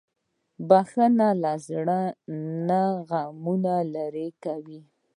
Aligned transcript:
•بښل 0.69 1.15
له 1.43 1.53
زړه 1.67 1.99
نه 2.67 2.81
غمونه 3.07 3.73
لېرې 3.93 4.27
کوي. 4.43 4.79